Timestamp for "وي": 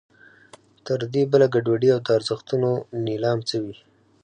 3.63-3.75